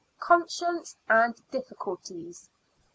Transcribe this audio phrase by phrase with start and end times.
[0.17, 2.49] CONSCIENCE AND DIFFICULTIES.